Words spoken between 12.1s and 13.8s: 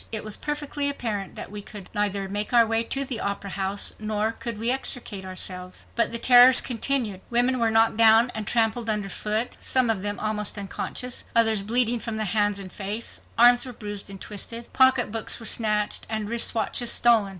the hands and face; arms were